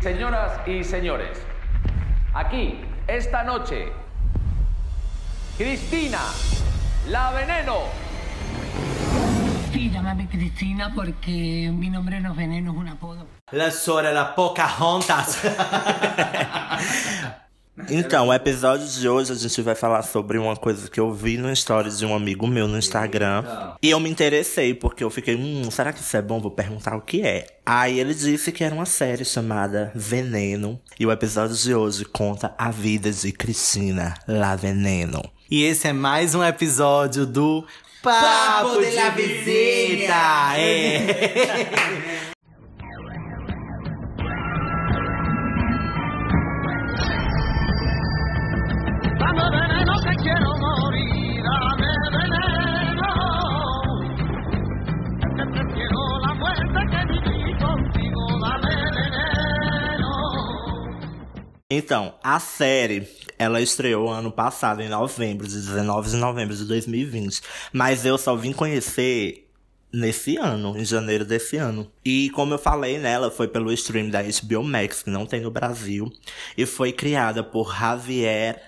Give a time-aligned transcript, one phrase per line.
[0.00, 1.38] Señoras y señores,
[2.32, 3.92] aquí, esta noche,
[5.58, 6.20] Cristina,
[7.08, 7.80] la veneno.
[9.70, 13.26] Sí, llámame Cristina porque mi nombre no es Veneno, es un apodo.
[13.50, 15.42] La Sora, la Pocahontas.
[17.90, 21.36] Então, o episódio de hoje a gente vai falar sobre uma coisa que eu vi
[21.36, 23.44] no stories de um amigo meu no Instagram.
[23.82, 26.40] E eu me interessei, porque eu fiquei, hum, será que isso é bom?
[26.40, 27.46] Vou perguntar o que é.
[27.64, 30.80] Aí ele disse que era uma série chamada Veneno.
[30.98, 35.22] E o episódio de hoje conta a vida de Cristina La Veneno.
[35.50, 37.66] E esse é mais um episódio do
[38.02, 40.56] Papo, de, la Visita!
[40.56, 42.20] É.
[61.72, 63.08] Então, a série,
[63.38, 67.40] ela estreou ano passado, em novembro, de 19 de novembro de 2020.
[67.72, 69.48] Mas eu só vim conhecer
[69.92, 71.90] nesse ano, em janeiro desse ano.
[72.04, 75.50] E como eu falei nela, foi pelo stream da HBO Max, que não tem no
[75.50, 76.12] Brasil.
[76.56, 78.60] E foi criada por Javier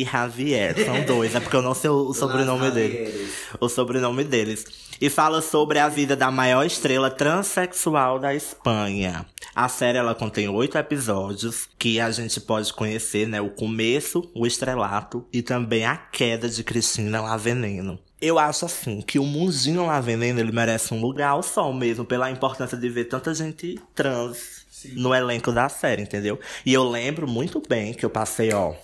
[0.00, 0.74] e Javier.
[0.84, 3.30] São dois, é porque eu não sei o, o sobrenome deles.
[3.60, 4.64] O sobrenome deles.
[5.00, 9.24] E fala sobre a vida da maior estrela transexual da Espanha.
[9.54, 13.40] A série ela contém oito episódios que a gente pode conhecer, né?
[13.40, 17.98] O começo, o estrelato e também a queda de Cristina La Veneno.
[18.20, 22.04] Eu acho assim que o mundinho La Veneno ele merece um lugar ao sol mesmo
[22.04, 26.38] pela importância de ver tanta gente trans no elenco da série, entendeu?
[26.64, 28.74] E eu lembro muito bem que eu passei, ó,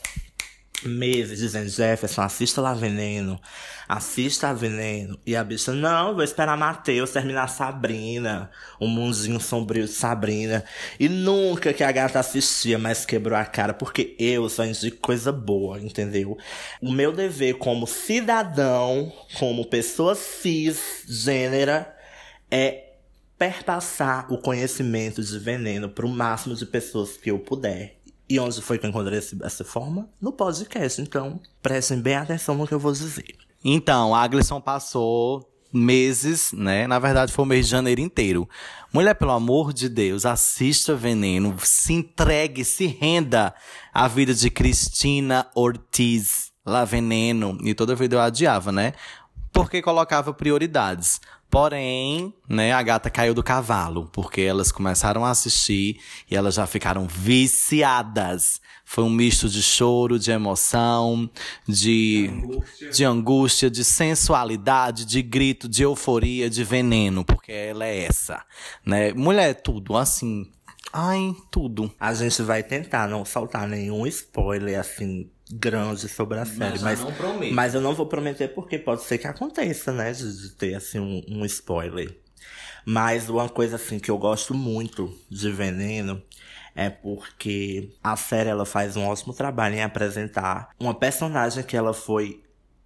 [0.85, 3.41] meses dizendo, Jefferson, assista lá Veneno,
[3.89, 5.19] assista a Veneno.
[5.27, 10.65] E a bicha, não, vou esperar Matheus terminar Sabrina, o mundinho sombrio de Sabrina.
[10.99, 15.33] E nunca que a gata assistia, mas quebrou a cara, porque eu só indico coisa
[15.33, 16.37] boa, entendeu?
[16.81, 21.95] O meu dever como cidadão, como pessoa cisgênera,
[22.51, 22.91] é
[23.41, 27.99] perpassar o conhecimento de veneno para o máximo de pessoas que eu puder.
[28.31, 30.09] E onde foi que eu encontrei esse, essa forma?
[30.21, 31.03] No podcast.
[31.03, 33.35] Então, prestem bem atenção no que eu vou dizer.
[33.65, 36.87] Então, a Aglisson passou meses, né?
[36.87, 38.49] Na verdade, foi o mês de janeiro inteiro.
[38.93, 43.53] Mulher, pelo amor de Deus, assista Veneno, se entregue, se renda
[43.93, 47.59] à vida de Cristina Ortiz, lá Veneno.
[47.65, 48.93] E toda vida eu adiava, né?
[49.63, 51.21] Porque colocava prioridades.
[51.51, 56.01] Porém, né, a gata caiu do cavalo, porque elas começaram a assistir
[56.31, 58.61] e elas já ficaram viciadas.
[58.85, 61.29] Foi um misto de choro, de emoção,
[61.67, 62.91] de, angústia.
[62.91, 68.45] de angústia, de sensualidade, de grito, de euforia, de veneno, porque ela é essa,
[68.87, 69.13] né?
[69.13, 70.49] Mulher, tudo, assim,
[70.93, 71.93] ai, tudo.
[71.99, 76.79] A gente vai tentar não soltar nenhum spoiler, assim, grande sobre a série.
[76.81, 77.55] Mas, não prometo.
[77.55, 80.13] mas eu não vou prometer porque pode ser que aconteça, né?
[80.13, 82.17] De, de ter, assim, um, um spoiler.
[82.85, 86.23] Mas uma coisa, assim, que eu gosto muito de Veneno
[86.75, 91.93] é porque a série, ela faz um ótimo trabalho em apresentar uma personagem que ela
[91.93, 92.43] foi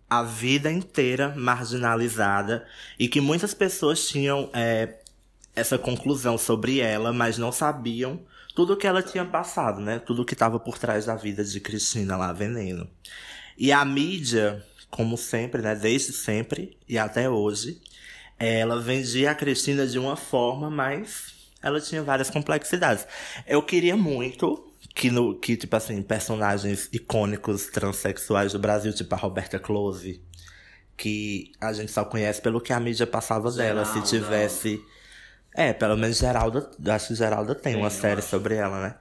[0.08, 2.66] a vida inteira marginalizada
[2.98, 5.00] e que muitas pessoas tinham é,
[5.54, 8.20] essa conclusão sobre ela, mas não sabiam
[8.54, 9.98] tudo que ela tinha passado, né?
[9.98, 12.88] Tudo que estava por trás da vida de Cristina lá, Veneno.
[13.58, 15.74] E a mídia, como sempre, né?
[15.74, 17.80] Desde sempre e até hoje,
[18.38, 23.06] ela vendia a Cristina de uma forma, mas ela tinha várias complexidades.
[23.46, 29.18] Eu queria muito que, no, que tipo assim, personagens icônicos transexuais do Brasil, tipo a
[29.18, 30.22] Roberta Close,
[30.96, 34.80] que a gente só conhece pelo que a mídia passava dela, se tivesse.
[35.54, 38.94] É, pelo menos Geralda, acho que Geralda tem, uma série sobre ela, né?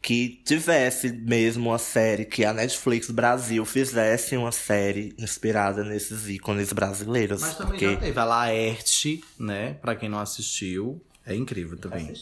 [0.00, 6.72] Que tivesse mesmo uma série, que a Netflix Brasil fizesse uma série inspirada nesses ícones
[6.72, 7.42] brasileiros.
[7.42, 9.74] Mas também porque já teve a Laerte, né?
[9.74, 12.14] Pra quem não assistiu, é incrível também.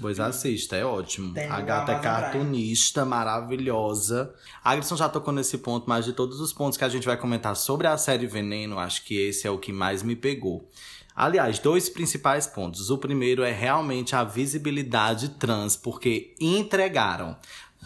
[0.00, 1.32] Pois assista, é ótimo.
[1.32, 4.34] Tem a gata é cartunista, maravilhosa.
[4.62, 7.16] A Agrisson já tocou nesse ponto, mas de todos os pontos que a gente vai
[7.16, 10.68] comentar sobre a série Veneno, acho que esse é o que mais me pegou.
[11.14, 12.90] Aliás, dois principais pontos.
[12.90, 17.36] O primeiro é realmente a visibilidade trans, porque entregaram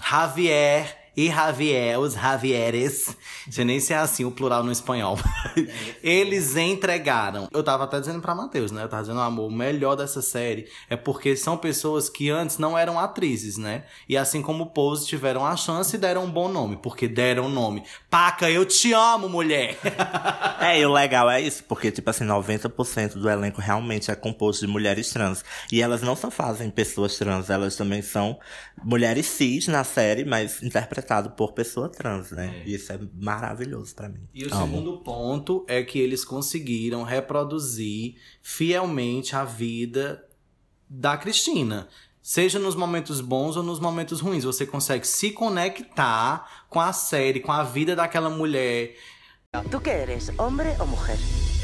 [0.03, 3.17] Javier e Javier, os Javieres,
[3.51, 5.19] sei nem se é assim o plural no espanhol.
[6.01, 7.49] Eles entregaram.
[7.53, 8.85] Eu tava até dizendo pra Matheus, né?
[8.85, 12.79] Eu tava dizendo, amor, o melhor dessa série é porque são pessoas que antes não
[12.79, 13.83] eram atrizes, né?
[14.09, 17.83] E assim como Pose tiveram a chance e deram um bom nome, porque deram nome.
[18.09, 19.77] Paca, eu te amo, mulher!
[20.61, 24.67] É, e o legal é isso, porque, tipo assim, 90% do elenco realmente é composto
[24.67, 25.45] de mulheres trans.
[25.71, 28.37] E elas não só fazem pessoas trans, elas também são
[28.83, 30.61] mulheres cis na série, mas
[31.09, 32.63] interpretado por pessoa trans, né?
[32.67, 34.29] E isso é maravilhoso pra mim.
[34.35, 34.67] E o Amo.
[34.67, 40.25] segundo ponto é que eles conseguiram reproduzir fielmente a vida
[40.89, 41.89] da Cristina.
[42.21, 44.45] Seja nos momentos bons ou nos momentos ruins.
[44.45, 48.95] Você consegue se conectar com a série, com a vida daquela mulher.
[49.71, 51.19] ¿Tú qué eres, hombre o mujer?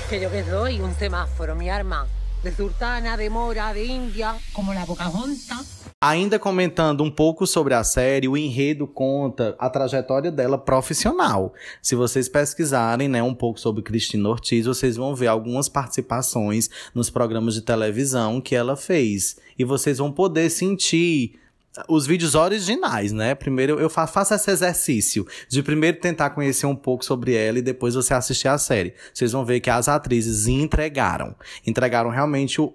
[0.08, 2.06] Que yo que soy un semáforo, mi arma.
[2.44, 5.84] De sultana, de mora, de india, como la Pocahontas.
[5.98, 11.54] Ainda comentando um pouco sobre a série, o enredo conta a trajetória dela profissional.
[11.80, 17.08] Se vocês pesquisarem né, um pouco sobre Cristina Ortiz, vocês vão ver algumas participações nos
[17.08, 19.38] programas de televisão que ela fez.
[19.58, 21.40] E vocês vão poder sentir
[21.88, 23.34] os vídeos originais, né?
[23.34, 27.62] Primeiro eu fa faço esse exercício de primeiro tentar conhecer um pouco sobre ela e
[27.62, 28.94] depois você assistir a série.
[29.12, 31.34] Vocês vão ver que as atrizes entregaram.
[31.66, 32.72] Entregaram realmente o,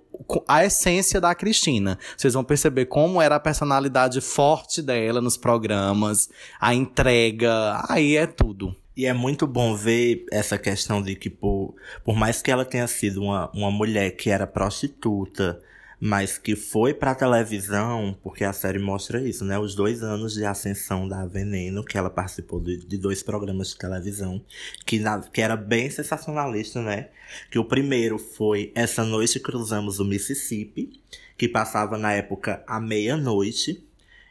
[0.47, 1.97] a essência da Cristina.
[2.17, 6.29] Vocês vão perceber como era a personalidade forte dela nos programas,
[6.59, 8.75] a entrega, aí é tudo.
[8.97, 11.73] E é muito bom ver essa questão de que, por,
[12.03, 15.61] por mais que ela tenha sido uma, uma mulher que era prostituta,
[15.99, 19.59] mas que foi pra televisão, porque a série mostra isso, né?
[19.59, 23.77] Os dois anos de ascensão da Veneno, que ela participou de, de dois programas de
[23.77, 24.41] televisão,
[24.85, 27.09] que, na- que era bem sensacionalista, né?
[27.51, 31.01] Que o primeiro foi Essa Noite Cruzamos o Mississippi,
[31.37, 33.83] que passava na época à meia-noite.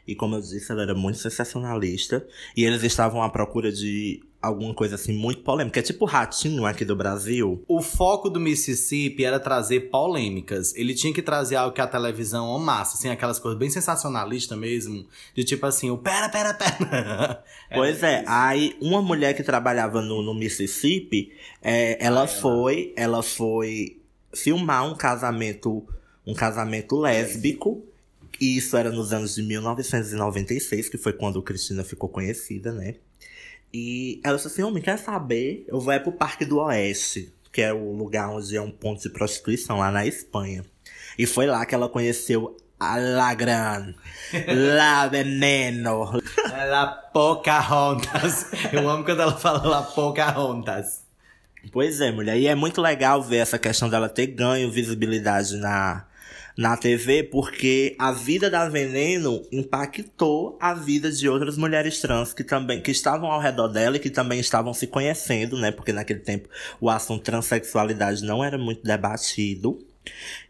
[0.07, 2.25] E como eu disse, ela era muito sensacionalista.
[2.57, 5.79] E eles estavam à procura de alguma coisa assim muito polêmica.
[5.79, 7.63] É tipo ratinho aqui do Brasil.
[7.67, 10.73] O foco do Mississippi era trazer polêmicas.
[10.75, 15.05] Ele tinha que trazer algo que a televisão amasse, assim, aquelas coisas bem sensacionalistas mesmo.
[15.35, 17.43] De tipo assim, o pera, pera, pera.
[17.71, 21.31] Pois é, aí uma mulher que trabalhava no, no Mississippi,
[21.61, 23.99] é, ela foi, ela foi
[24.33, 25.85] filmar um casamento,
[26.25, 27.83] um casamento lésbico.
[28.41, 32.95] E isso era nos anos de 1996, que foi quando Cristina ficou conhecida, né?
[33.73, 35.65] E ela disse assim, homem, quer saber?
[35.67, 39.01] Eu vou é pro Parque do Oeste, que é o lugar onde é um ponto
[39.01, 40.65] de prostituição lá na Espanha.
[41.17, 43.93] E foi lá que ela conheceu a La Gran,
[44.47, 46.19] La Veneno,
[46.51, 48.47] La Pocahontas.
[48.71, 51.03] Eu amo quando ela fala La Pocahontas.
[51.71, 52.37] Pois é, mulher.
[52.37, 56.05] E é muito legal ver essa questão dela ter ganho visibilidade na,
[56.59, 62.43] na TV, porque a vida da Veneno impactou a vida de outras mulheres trans que
[62.43, 65.71] também que estavam ao redor dela e que também estavam se conhecendo, né?
[65.71, 66.49] Porque naquele tempo
[66.81, 69.79] o assunto transexualidade não era muito debatido.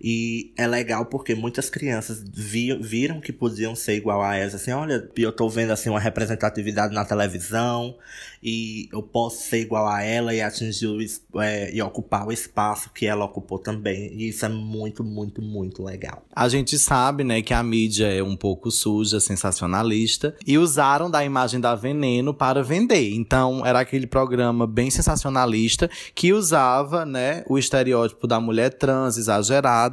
[0.02, 4.72] E é legal porque muitas crianças vi, viram que podiam ser igual a elas, assim,
[4.72, 7.96] olha, eu tô vendo assim uma representatividade na televisão
[8.42, 12.90] e eu posso ser igual a ela e atingir o, é, e ocupar o espaço
[12.94, 14.14] que ela ocupou também.
[14.14, 16.24] E isso é muito, muito, muito legal.
[16.34, 21.24] A gente sabe, né, que a mídia é um pouco suja, sensacionalista, e usaram da
[21.26, 23.14] imagem da Veneno para vender.
[23.14, 29.39] Então, era aquele programa bem sensacionalista que usava, né, o estereótipo da mulher trans exagerada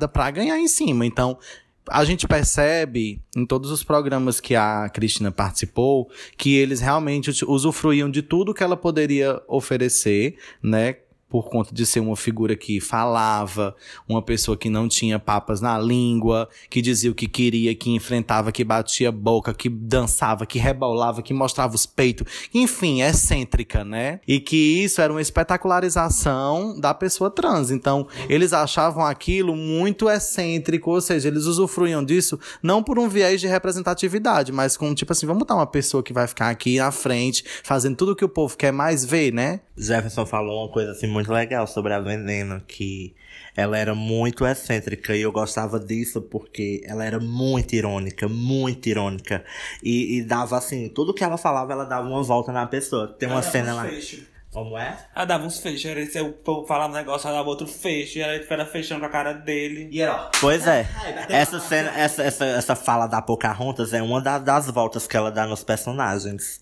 [0.09, 1.05] para ganhar em cima.
[1.07, 1.39] Então,
[1.89, 8.11] a gente percebe em todos os programas que a Cristina participou que eles realmente usufruíam
[8.11, 10.97] de tudo que ela poderia oferecer, né?
[11.29, 13.75] Por conta de ser uma figura que falava,
[14.09, 18.53] uma pessoa que não tinha papas na língua, que dizia o que queria, que enfrentava,
[18.53, 24.21] que batia boca, que dançava, que rebolava, que mostrava os peitos, enfim, excêntrica, né?
[24.27, 27.71] E que isso era uma espetacularização da pessoa trans.
[27.71, 33.41] Então, eles achavam aquilo muito excêntrico, ou seja, eles usufruíam disso não por um viés
[33.41, 36.91] de representatividade, mas com tipo assim, vamos botar uma pessoa que vai ficar aqui na
[36.93, 39.61] frente, fazendo tudo que o povo quer mais ver, né?
[39.77, 43.15] Jefferson falou uma coisa assim muito legal sobre a Veneno, que
[43.57, 49.43] ela era muito excêntrica e eu gostava disso porque ela era muito irônica, muito irônica.
[49.83, 53.09] E, e dava assim, tudo que ela falava, ela dava uma volta na pessoa.
[53.09, 53.87] Tem uma cena lá.
[54.57, 54.97] Como é?
[55.15, 58.17] Ela dava uns fechos, era esse, o povo falava um negócio, ela dava outro fecho,
[58.17, 59.87] e ela era fechando com a cara dele.
[59.93, 60.89] E era, Pois é.
[61.29, 65.31] Essa cena, essa, essa, essa fala da Pocahontas é uma da- das voltas que ela
[65.31, 66.59] dá nos personagens.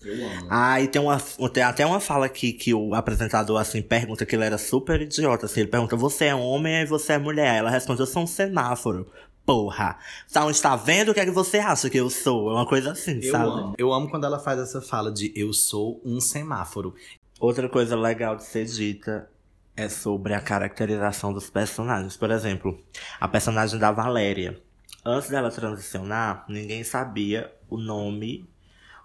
[0.49, 1.17] Ah, e tem, uma,
[1.53, 5.45] tem até uma fala aqui que o apresentador, assim, pergunta que ele era super idiota.
[5.45, 7.59] Assim, ele pergunta, você é homem e você é mulher?
[7.59, 9.09] Ela responde, eu sou um semáforo.
[9.45, 9.97] porra.
[10.29, 12.49] Então, está vendo o que é que você acha que eu sou?
[12.49, 13.45] É uma coisa assim, Eu sabe?
[13.45, 13.73] amo.
[13.77, 16.93] Eu amo quando ela faz essa fala de eu sou um semáforo.
[17.39, 19.29] Outra coisa legal de ser dita
[19.75, 22.15] é sobre a caracterização dos personagens.
[22.15, 22.79] Por exemplo,
[23.19, 24.59] a personagem da Valéria.
[25.03, 28.49] Antes dela transicionar, ninguém sabia o nome,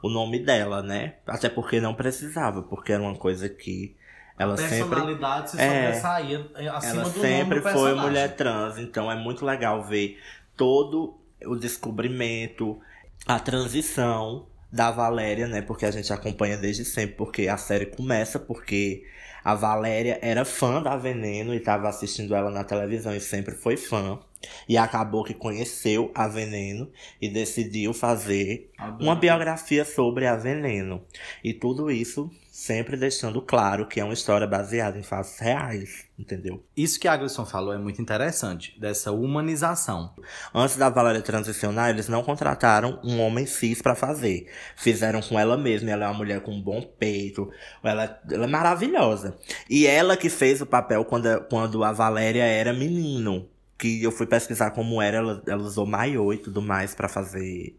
[0.02, 1.16] o nome dela, né?
[1.26, 3.96] Até porque não precisava, porque era uma coisa que
[4.38, 5.92] ela sempre personalidade se É.
[5.92, 8.00] sobressaía acima ela do sempre foi personagem.
[8.00, 10.18] mulher trans, então é muito legal ver
[10.56, 12.80] todo o descobrimento,
[13.26, 15.62] a transição da Valéria, né?
[15.62, 19.04] Porque a gente acompanha desde sempre, porque a série começa porque
[19.44, 23.76] a Valéria era fã da Veneno e estava assistindo ela na televisão e sempre foi
[23.76, 24.20] fã.
[24.68, 31.02] E acabou que conheceu a Veneno e decidiu fazer uma biografia sobre a Veneno.
[31.44, 32.30] E tudo isso
[32.60, 36.62] sempre deixando claro que é uma história baseada em fatos reais, entendeu?
[36.76, 40.12] Isso que a Aglisson falou é muito interessante, dessa humanização.
[40.52, 44.46] Antes da Valéria transicionar, eles não contrataram um homem cis pra fazer.
[44.76, 45.90] Fizeram com ela mesma.
[45.90, 47.50] Ela é uma mulher com um bom peito.
[47.82, 49.38] Ela, ela é maravilhosa.
[49.68, 53.48] E ela que fez o papel quando, quando a Valéria era menino.
[53.80, 57.76] Que eu fui pesquisar como era, ela, ela usou maiô e tudo mais pra fazer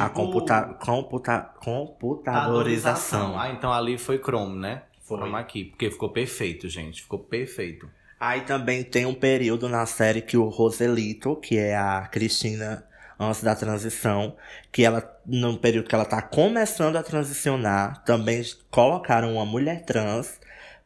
[0.00, 3.38] a Tipo- computa, computa, computadorização.
[3.38, 4.82] Ah, então ali foi Chrome, né?
[5.02, 5.18] Foi.
[5.18, 7.02] Chrome aqui, porque ficou perfeito, gente.
[7.02, 7.88] Ficou perfeito.
[8.18, 12.84] Aí também tem um período na série que o Roselito, que é a Cristina
[13.18, 14.34] antes da transição,
[14.72, 20.40] que ela, no período que ela tá começando a transicionar, também colocaram uma mulher trans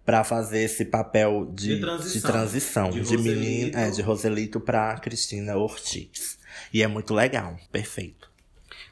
[0.09, 2.13] pra fazer esse papel de, De transição.
[2.13, 3.77] de, transição, De de, Roselito.
[3.79, 6.39] é, de Roselito pra Cristina Ortiz.
[6.73, 8.28] E é muito legal, perfeito.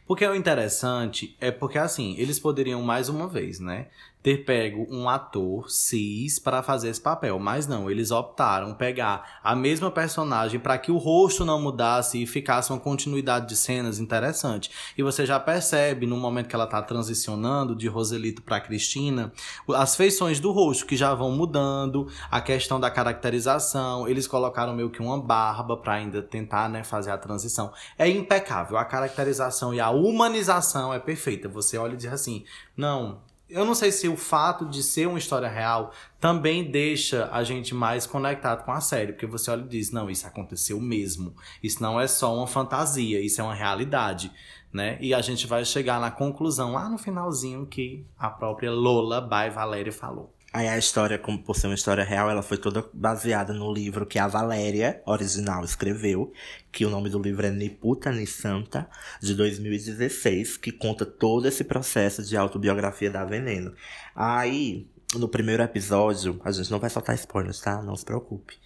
[0.07, 3.89] Porque o interessante é porque, assim, eles poderiam mais uma vez, né?
[4.23, 7.39] Ter pego um ator cis para fazer esse papel.
[7.39, 12.27] Mas não, eles optaram pegar a mesma personagem para que o rosto não mudasse e
[12.27, 14.69] ficasse uma continuidade de cenas interessante.
[14.99, 19.33] E você já percebe, no momento que ela tá transicionando de Roselito para Cristina,
[19.75, 24.09] as feições do rosto que já vão mudando, a questão da caracterização.
[24.09, 27.73] Eles colocaram meio que uma barba para ainda tentar, né, fazer a transição.
[27.97, 28.77] É impecável.
[28.77, 31.49] A caracterização e a humanização é perfeita.
[31.49, 32.45] Você olha e diz assim:
[32.77, 33.21] não.
[33.49, 37.73] Eu não sei se o fato de ser uma história real também deixa a gente
[37.73, 41.35] mais conectado com a série, porque você olha e diz: não, isso aconteceu mesmo.
[41.63, 44.33] Isso não é só uma fantasia, isso é uma realidade,
[44.73, 44.99] né?
[45.01, 49.49] E a gente vai chegar na conclusão lá no finalzinho que a própria Lola by
[49.55, 50.36] Valéria falou.
[50.57, 54.07] Aí a história, como por ser uma história real, ela foi toda baseada no livro
[54.07, 56.33] que a Valéria, original, escreveu,
[56.73, 58.89] que o nome do livro é Ni Puta Ni Santa,
[59.21, 63.75] de 2016, que conta todo esse processo de autobiografia da Veneno.
[64.15, 67.83] Aí, no primeiro episódio, a gente não vai soltar spoilers, tá?
[67.83, 68.57] Não se preocupe.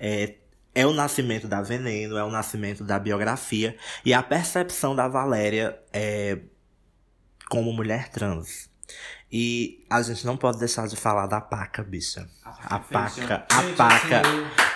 [0.00, 0.34] É,
[0.74, 5.78] é o nascimento da Veneno, é o nascimento da biografia e a percepção da Valéria
[5.92, 6.40] é,
[7.48, 8.68] como mulher trans.
[9.30, 12.28] E a gente não pode deixar de falar da paca, bicha.
[12.44, 14.22] A paca, a paca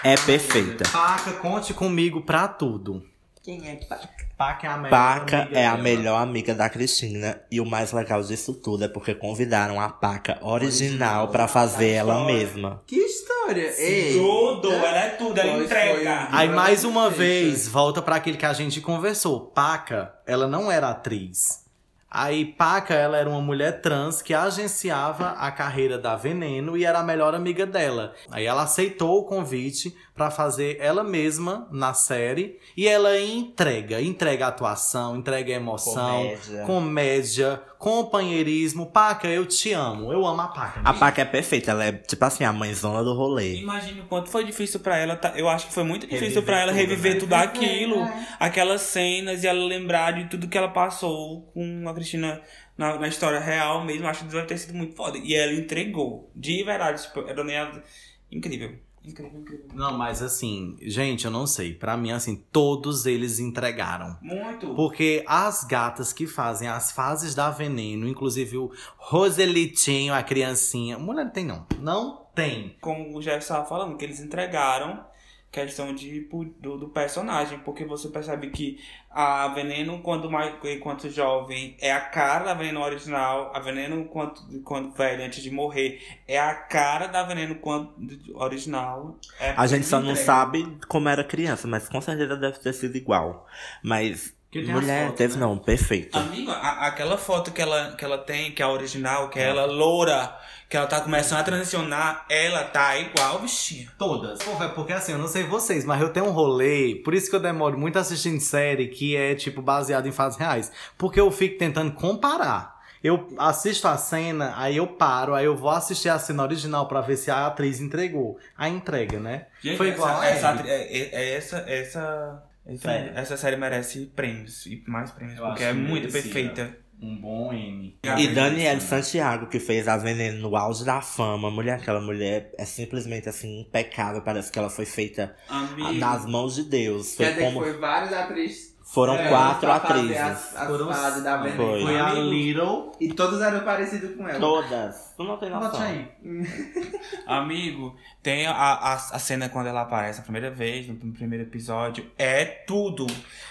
[0.03, 0.89] é perfeita.
[0.91, 3.05] Paca, conte comigo pra tudo.
[3.43, 4.09] Quem é Paca?
[4.37, 7.91] Paca é a melhor Paca amiga é a melhor amiga da Cristina e o mais
[7.91, 12.83] legal disso tudo é porque convidaram a Paca original pra fazer ela mesma.
[12.87, 13.73] Que história?
[13.79, 16.29] Ei, Tudo, ela é tudo, ela Pois entrega.
[16.33, 19.41] Aí mais uma vez, volta pra aquele que a gente conversou.
[19.47, 21.65] Paca, ela não era atriz.
[22.11, 26.99] Aí Paca, ela era uma mulher trans que agenciava a carreira da Veneno e era
[26.99, 28.13] a melhor amiga dela.
[28.31, 34.49] Aí ela aceitou o convite pra fazer ela mesma na série e ela entrega, entrega
[34.49, 36.65] atuação, entrega emoção, Comédia.
[36.67, 38.87] comédia, companheirismo.
[38.87, 40.13] Paca, eu te amo.
[40.13, 40.81] Eu amo a Paca.
[40.85, 43.57] A Paca é perfeita, ela é tipo assim, a mãezona do rolê.
[43.61, 45.17] Imagina o quanto foi difícil pra ela.
[45.17, 47.21] tá- Eu acho que foi muito difícil pra ela tudo, reviver né?
[47.21, 47.97] tudo aquilo,
[48.39, 52.41] aquelas cenas e ela lembrar de tudo que ela passou com a Cristina
[52.77, 54.07] na, na história real mesmo.
[54.07, 55.19] Acho que deve ter sido muito foda.
[55.19, 56.31] E ela entregou.
[56.35, 57.83] De verdade, tipo, era nem a-
[58.31, 58.79] incrível.
[59.03, 59.65] Incrível, incrível.
[59.73, 61.73] Não, mas assim, gente, eu não sei.
[61.73, 64.19] Pra mim, assim, todos eles entregaram.
[64.21, 64.75] Muito.
[64.75, 70.99] Porque as gatas que fazem as fases da veneno, inclusive o Roselitinho, a criancinha.
[70.99, 71.67] Mulher não tem, não.
[71.79, 72.77] Não tem.
[72.81, 75.05] como o Jeff estava falando, que eles entregaram
[75.53, 76.21] questão de,
[76.61, 78.79] do, do personagem, porque você percebe que
[79.11, 84.63] a Veneno, quando mais, enquanto jovem, é a cara da Veneno original, a Veneno, quando,
[84.63, 87.93] quando velha, antes de morrer, é a cara da Veneno quando,
[88.35, 89.17] original.
[89.41, 90.25] É A gente só não entrega.
[90.27, 93.47] sabe como era criança, mas com certeza deve ter sido igual.
[93.83, 95.41] Mas Mulher, fotos, teve né?
[95.41, 96.17] não, perfeito.
[96.19, 99.49] Amigo, a- aquela foto que ela, que ela tem, que é a original, que é
[99.49, 100.37] ela loura,
[100.71, 103.89] que ela tá começando a transicionar, ela tá igual, bichinha.
[103.99, 104.39] Todas.
[104.39, 107.29] Pô, velho, porque assim, eu não sei vocês, mas eu tenho um rolê, por isso
[107.29, 110.71] que eu demoro muito assistindo série que é, tipo, baseado em fatos reais.
[110.97, 112.79] Porque eu fico tentando comparar.
[113.03, 117.01] Eu assisto a cena, aí eu paro, aí eu vou assistir a cena original pra
[117.01, 118.39] ver se a atriz entregou.
[118.57, 119.47] A entrega, né?
[119.61, 123.13] Gente, Foi igual essa, essa, é, é- é essa, essa, essa, Sério?
[123.17, 126.23] essa série merece prêmios e mais prêmios, Eu porque é muito merecia.
[126.23, 126.77] perfeita.
[127.03, 127.99] Um bom M.
[128.19, 131.51] E Danielle Santiago, que fez a Veneno no auge da fama.
[131.51, 134.21] Mulher, aquela mulher é simplesmente assim, impecável.
[134.23, 137.15] Parece que ela foi feita Amigo, nas mãos de Deus.
[137.15, 137.65] Foi Quer dizer que como.
[137.65, 138.70] foi várias atrizes.
[138.93, 140.17] Foram é, quatro atrizes.
[140.19, 141.57] As, as Foram- fases da Veneno.
[141.57, 141.83] Foi.
[141.83, 142.13] Foi a.
[142.15, 142.93] Little.
[143.01, 144.41] E todos eram parecidos com ela.
[144.41, 145.15] Todas.
[145.17, 145.81] Tu não tem noção.
[145.81, 146.09] aí.
[147.27, 152.11] amigo, tem a, a, a cena quando ela aparece a primeira vez, no primeiro episódio,
[152.19, 153.07] é tudo.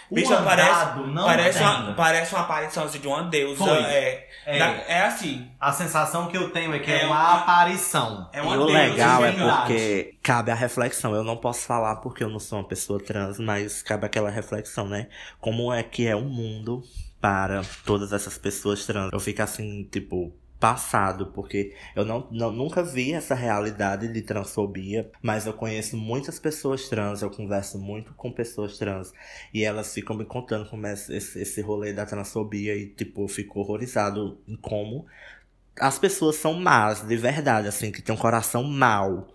[0.10, 3.63] O Bicho, parece, não parece, uma, parece uma aparição assim, de uma deusa.
[3.63, 3.77] Foi.
[3.77, 4.58] É, É.
[4.60, 5.48] da- é assim.
[5.60, 8.27] A sensação que eu tenho é que é, É uma uma- aparição.
[8.34, 11.13] É E uma o deusa legal de é porque cabe a reflexão.
[11.13, 14.88] Eu não posso falar porque eu não sou uma pessoa trans, mas cabe aquela reflexão,
[14.88, 15.08] né?
[15.39, 16.83] Como é que é o mundo
[17.21, 19.09] para todas essas pessoas trans?
[19.12, 25.09] Eu fico assim, tipo, passado, porque eu não, não- nunca vi essa realidade de transfobia,
[25.21, 29.13] mas eu conheço muitas pessoas trans, eu converso muito com pessoas trans,
[29.53, 33.27] e elas ficam me contando como é esse, esse rolê da transfobia, e tipo, eu
[33.29, 35.05] fico horrorizado em como
[35.79, 39.29] as pessoas são más, de verdade, assim, que tem um coração mau.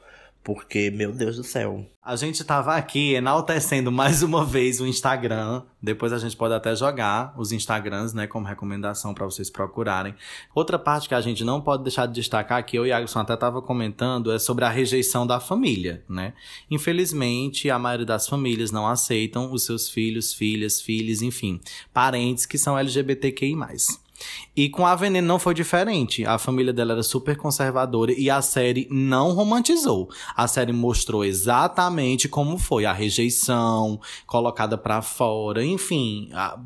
[0.44, 1.86] Porque, meu Deus do céu.
[2.02, 5.62] A gente tava aqui enaltecendo mais uma vez o Instagram.
[5.82, 10.14] Depois a gente pode até jogar os Instagrams, né, como recomendação pra vocês procurarem.
[10.54, 13.34] Outra parte que a gente não pode deixar de destacar, que eu e Agson até
[13.34, 16.34] tava comentando, é sobre a rejeição da família, né?
[16.70, 21.58] Infelizmente, a maioria das famílias não aceitam os seus filhos, filhas, filhos, enfim,
[21.90, 23.56] parentes que são LGBTQI+.
[24.56, 26.24] E com a Veneno não foi diferente.
[26.24, 30.08] A família dela era super conservadora e a série não romantizou.
[30.36, 36.58] A série mostrou exatamente como foi a rejeição colocada pra fora, enfim, a-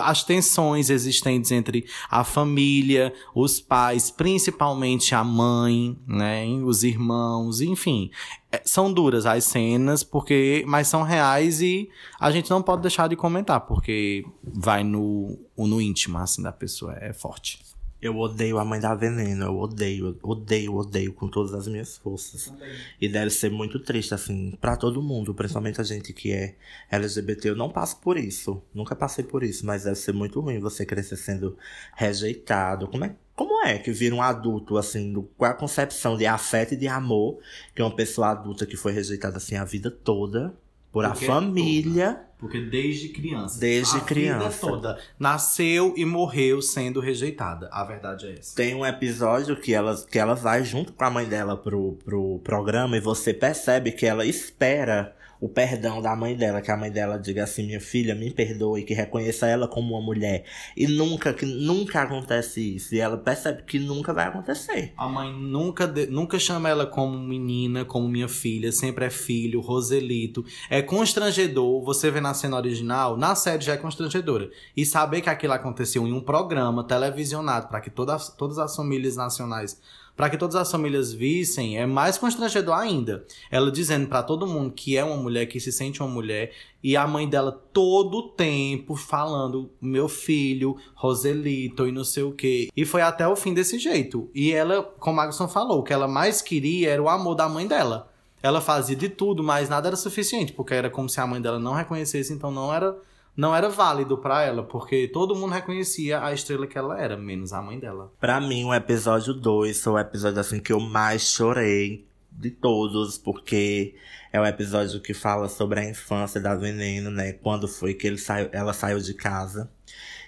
[0.00, 8.10] as tensões existentes entre a família, os pais, principalmente a mãe, né, os irmãos, enfim.
[8.50, 11.88] É, São duras as cenas, porque mas são reais e
[12.18, 16.96] a gente não pode deixar de comentar, porque vai no, no íntimo assim da pessoa,
[17.00, 17.75] é forte.
[18.06, 19.46] Eu odeio a mãe da veneno.
[19.46, 22.52] Eu odeio, odeio, odeio com todas as minhas forças.
[23.00, 26.54] E deve ser muito triste, assim, pra todo mundo, principalmente a gente que é
[26.90, 27.50] LGBT.
[27.50, 28.62] Eu não passo por isso.
[28.72, 31.56] Nunca passei por isso, mas deve ser muito ruim você crescer sendo
[31.94, 32.86] rejeitado.
[32.86, 36.26] Como é, como é que vira um adulto, assim, do, qual é a concepção de
[36.26, 37.38] afeto e de amor
[37.74, 40.54] que uma pessoa adulta que foi rejeitada, assim, a vida toda
[40.92, 42.25] por Porque a família.
[42.38, 43.58] Porque desde criança.
[43.58, 44.48] Desde a criança.
[44.48, 47.68] Vida toda nasceu e morreu sendo rejeitada.
[47.72, 48.54] A verdade é essa.
[48.54, 52.38] Tem um episódio que ela, que ela vai junto com a mãe dela pro, pro
[52.40, 56.90] programa e você percebe que ela espera o perdão da mãe dela, que a mãe
[56.90, 60.44] dela diga assim, minha filha, me perdoe, que reconheça ela como uma mulher.
[60.76, 62.94] E nunca, que nunca acontece isso.
[62.94, 64.92] E ela percebe que nunca vai acontecer.
[64.96, 70.44] A mãe nunca, nunca chama ela como menina, como minha filha, sempre é filho, Roselito.
[70.70, 74.50] É constrangedor, você vê na cena original, na série já é constrangedora.
[74.76, 79.16] E saber que aquilo aconteceu em um programa televisionado para que todas, todas as famílias
[79.16, 79.80] nacionais,
[80.16, 83.24] para que todas as famílias vissem, é mais constrangedor ainda.
[83.50, 86.52] Ela dizendo para todo mundo que é uma mulher, que se sente uma mulher,
[86.82, 92.32] e a mãe dela todo o tempo falando, meu filho, Roselito e não sei o
[92.32, 92.70] quê.
[92.74, 94.30] E foi até o fim desse jeito.
[94.34, 97.48] E ela, como a Agson falou, o que ela mais queria era o amor da
[97.48, 98.10] mãe dela.
[98.42, 101.58] Ela fazia de tudo, mas nada era suficiente, porque era como se a mãe dela
[101.58, 102.96] não reconhecesse, então não era
[103.36, 107.52] não era válido pra ela, porque todo mundo reconhecia a estrela que ela era, menos
[107.52, 108.12] a mãe dela.
[108.18, 113.18] Pra mim, o episódio 2 foi o episódio assim que eu mais chorei de todos,
[113.18, 113.94] porque
[114.32, 117.32] é o episódio que fala sobre a infância da Veneno, né?
[117.32, 119.70] Quando foi que ele saiu, ela saiu de casa,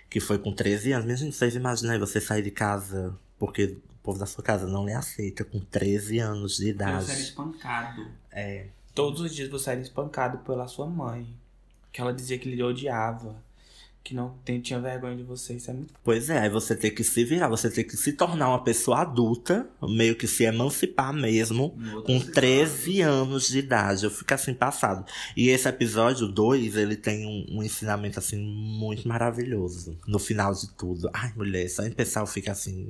[0.09, 1.05] que foi com 13 anos.
[1.07, 4.67] Minha gente, vocês imaginam aí você sair de casa porque o povo da sua casa
[4.67, 7.13] não lhe aceita com 13 anos de Eu saí idade.
[7.21, 8.07] espancado.
[8.33, 8.67] É.
[8.95, 11.27] Todos os dias você era espancado pela sua mãe.
[11.99, 13.43] Que ela dizia que lhe odiava.
[14.09, 15.53] Que não tem- tinha vergonha de você.
[15.53, 15.93] Isso é muito.
[16.03, 19.03] Pois é, aí você tem que se virar, você tem que se tornar uma pessoa
[19.03, 24.05] adulta, meio que se emancipar mesmo, com 13 anos de idade.
[24.05, 25.05] Eu fico assim passado.
[25.37, 29.99] E esse episódio 2, ele tem um, um ensinamento assim muito maravilhoso.
[30.07, 31.11] No final de tudo.
[31.13, 32.89] Ai, mulher, só em pensar eu fico assim,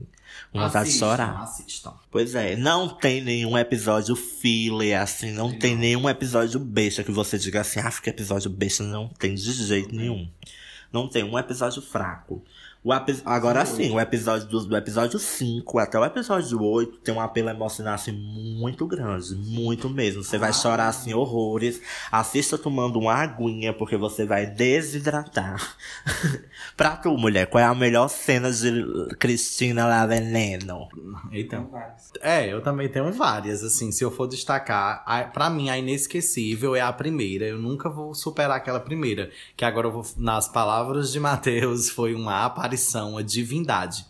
[0.52, 1.42] com vontade de chorar.
[1.42, 1.94] Assistam.
[2.12, 7.37] Pois é, não tem nenhum episódio filler, assim, não tem nenhum episódio besta que você
[7.37, 10.28] diga assim, ah, que episódio besta, não tem de jeito nenhum.
[10.92, 12.42] Não tem um episódio fraco.
[12.84, 17.12] O epi- Agora sim, o episódio do, do episódio 5 até o episódio 8 tem
[17.12, 20.22] um apelo emocional assim muito grande, muito mesmo.
[20.22, 21.80] Você vai chorar assim horrores.
[22.10, 25.76] Assista tomando uma aguinha porque você vai desidratar.
[26.76, 28.70] pra tu, mulher, qual é a melhor cena de
[29.18, 30.88] Cristina lá veneno?
[31.32, 31.70] Então.
[32.22, 36.74] É, eu também tenho várias, assim, se eu for destacar, a, pra mim a inesquecível
[36.76, 41.10] é a primeira, eu nunca vou superar aquela primeira, que agora eu vou, nas palavras
[41.12, 44.04] de Mateus, foi uma aparição, uma divindade.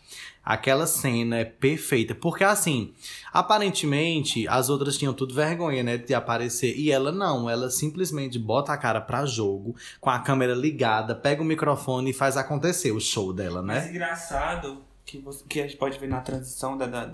[0.44, 2.94] Aquela cena é perfeita, porque assim,
[3.30, 8.72] aparentemente as outras tinham tudo vergonha, né, de aparecer, e ela não, ela simplesmente bota
[8.72, 13.00] a cara pra jogo, com a câmera ligada, pega o microfone e faz acontecer o
[13.00, 13.90] show dela, Mas né?
[13.90, 17.06] engraçado que, você- que a gente pode ver na transição da, da-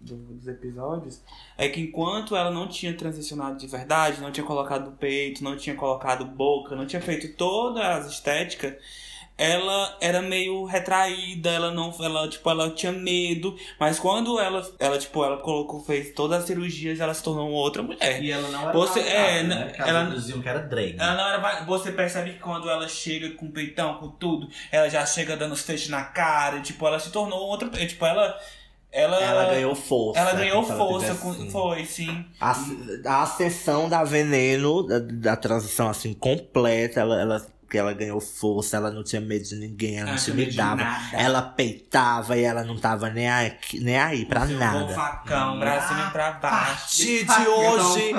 [0.00, 1.20] dos episódios
[1.58, 5.74] é que enquanto ela não tinha transicionado de verdade, não tinha colocado peito, não tinha
[5.74, 8.74] colocado boca, não tinha feito todas as estéticas,
[9.42, 14.98] ela era meio retraída, ela não, ela tipo, ela tinha medo, mas quando ela, ela
[14.98, 18.22] tipo, ela colocou, fez todas as cirurgias, ela se tornou outra mulher.
[18.22, 19.54] E ela não era Você- é, né?
[19.54, 20.94] né, ela- diziam que era drag.
[20.98, 21.64] Ela não era.
[21.64, 25.52] Você percebe que quando ela chega com o peitão, com tudo, ela já chega dando
[25.52, 27.68] os feixes na cara, tipo, ela se tornou outra.
[27.70, 28.38] Tipo, ela.
[28.92, 30.20] Ela, Ela ganhou força.
[30.20, 31.50] Ela ganhou quando força, com, assim.
[31.50, 32.24] foi, sim.
[32.40, 32.56] A,
[33.06, 38.76] a ascensão da veneno, da, da transição assim, completa, ela, ela, que ela ganhou força,
[38.76, 40.82] ela não tinha medo de ninguém, ela não Ela não intimidava.
[41.12, 44.92] Ela peitava e ela não tava nem aí, nem aí pra nada.
[44.92, 46.74] facão, pra cima e pra A baixo.
[46.74, 48.12] partir de hoje,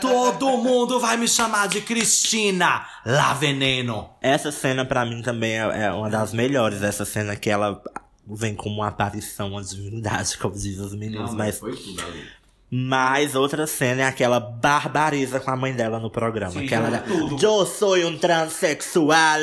[0.00, 4.10] todo mundo vai me chamar de Cristina La Veneno.
[4.20, 7.82] Essa cena pra mim também é, é uma das melhores, essa cena que ela
[8.30, 12.28] vem como uma aparição, uma divindade, como dizem os meninos, mas foi tudo ali.
[12.70, 16.52] Mas outra cena é aquela barbariza com a mãe dela no programa.
[16.52, 17.02] Sim, que ela
[17.42, 19.40] eu sou um transexual,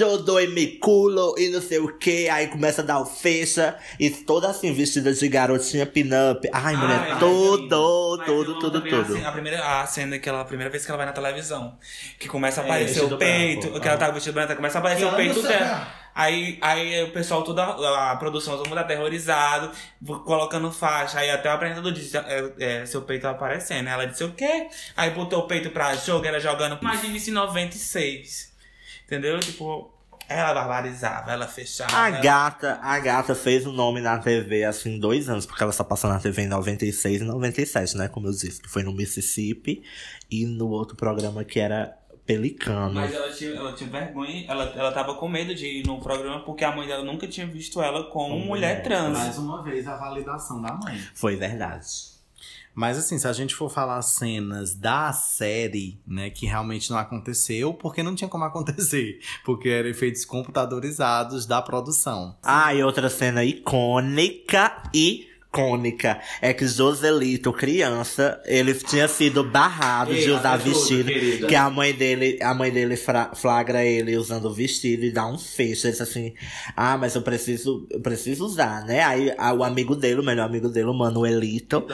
[0.00, 2.28] eu dou mi culo e não sei o que.
[2.28, 6.48] Aí começa a dar o fecha e toda assim vestida de garotinha pin-up.
[6.52, 9.02] Ai, mulher, Ai, tudo, mas tudo, eu tudo, também, tudo.
[9.02, 11.78] assim, a primeira a cena que ela, a primeira vez que ela vai na televisão,
[12.18, 14.78] que começa a É, aparecer vestido o peito, branco, que ela tá vestida branca, começa
[14.78, 15.92] a aparecer o peito dela.
[16.14, 19.70] Aí, aí o pessoal, toda a produção, todo mundo aterrorizado,
[20.24, 21.18] colocando faixa.
[21.18, 23.88] Aí até o apresentador disse: é, é, seu peito tá aparecendo.
[23.88, 24.68] Ela disse o quê?
[24.96, 26.78] Aí botou o peito pra jogo, ela jogando.
[26.80, 28.54] Imagina isso em 96.
[29.06, 29.40] Entendeu?
[29.40, 29.93] Tipo,
[30.28, 31.92] ela barbarizava, ela fechava.
[31.96, 35.72] A gata, a gata fez o nome na TV assim em dois anos, porque ela
[35.72, 38.08] só passou na TV em 96 e 97, né?
[38.08, 39.82] Como eu disse, que foi no Mississippi
[40.30, 42.94] e no outro programa que era Pelicano.
[42.94, 46.42] Mas ela tinha, ela tinha vergonha, ela, ela tava com medo de ir no programa
[46.42, 48.82] porque a mãe dela nunca tinha visto ela como Como mulher mulher.
[48.82, 49.18] trans.
[49.18, 50.98] Mais uma vez a validação da mãe.
[51.14, 52.13] Foi verdade.
[52.74, 57.72] Mas assim, se a gente for falar cenas da série, né, que realmente não aconteceu,
[57.72, 62.36] porque não tinha como acontecer, porque eram efeitos computadorizados da produção.
[62.42, 70.12] Ah, e outra cena icônica e icônica é que Joselito, criança, ele tinha sido barrado
[70.12, 71.46] de Ei, usar até tudo, vestido, querida.
[71.46, 72.96] que a mãe dele, a mãe dele
[73.34, 76.34] flagra ele usando o vestido e dá um fecho, ele disse assim:
[76.76, 80.68] "Ah, mas eu preciso, eu preciso usar, né?" Aí o amigo dele, o melhor amigo
[80.68, 81.84] dele, o Manuelito,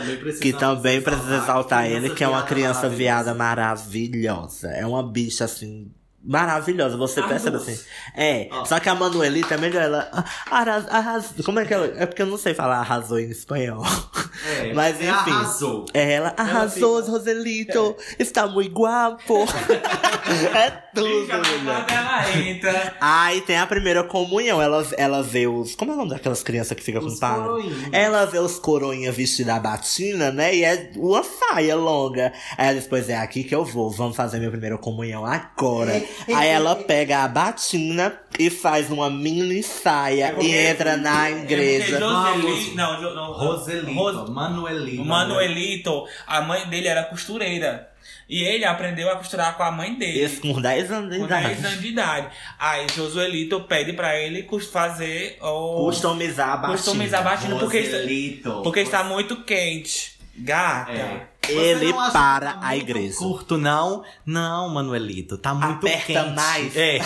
[0.40, 4.68] que também precisa exaltar ele, que é uma criança viada maravilhosa.
[4.70, 5.90] É uma bicha assim.
[6.22, 7.78] Maravilhosa, você percebe assim.
[8.14, 9.82] É, só que a Manuelita é melhor.
[9.82, 10.08] Ela.
[10.12, 11.86] ah, arras- arras- como é que ela.
[11.96, 13.82] É porque eu não sei falar arrasou em espanhol.
[14.46, 15.08] É, Mas enfim.
[15.08, 15.86] Arrasou.
[15.94, 17.96] É, ela arrasou, Roselito.
[18.18, 19.44] Está muito guapo.
[20.54, 21.86] é tudo, Fica mulher.
[21.88, 22.94] ela entra.
[23.00, 24.60] Aí tem a primeira comunhão.
[24.60, 25.74] Ela, ela vê os.
[25.74, 27.42] Como é o nome daquelas crianças que ficam com padre?
[27.44, 27.88] coroinhas.
[27.92, 30.54] Ela vê os coroinhas vestidos a batina, né?
[30.54, 32.32] E é uma saia longa.
[32.56, 33.90] Aí ela depois é aqui que eu vou.
[33.90, 36.02] Vamos fazer minha primeira comunhão agora.
[36.34, 41.96] Aí ela pega a batina e faz uma mini saia e entra na igreja.
[41.96, 45.02] É Joseli, não, não, Roselito, Ros- Manuelito.
[45.02, 47.88] O Manuelito, a mãe dele era costureira.
[48.28, 50.20] E ele aprendeu a costurar com a mãe dele.
[50.20, 51.66] Esse com 10 anos de Com 10 idade.
[51.66, 52.26] anos de idade.
[52.58, 55.86] Aí Josuelito pede pra ele fazer o.
[55.86, 56.76] Customizar a batina.
[56.76, 60.12] customizar a batina porque, está, porque está muito quente.
[60.36, 60.92] Gata.
[60.92, 61.26] É.
[61.50, 63.16] Ele para tá a igreja.
[63.18, 64.02] Curto, não?
[64.24, 65.36] Não, Manuelito.
[65.38, 66.34] Tá muito Aperta quente.
[66.34, 66.76] mais.
[66.76, 66.98] É.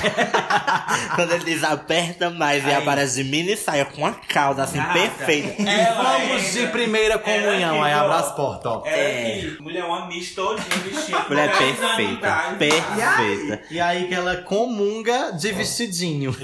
[1.15, 2.75] Quando ele diz aperta mais e Aí.
[2.75, 5.63] aparece de mini saia com a cauda assim, perfeita.
[5.63, 7.77] Ela Vamos de primeira comunhão.
[7.77, 8.83] Ela Aí abre as portas, ó.
[8.87, 9.39] É.
[9.39, 11.25] aqui, mulher, uma miss todinha vestida.
[11.29, 12.57] Mulher com 10 anos de perfeita.
[12.59, 13.63] Perfeita.
[13.71, 16.33] E aí que ela comunga de vestidinho.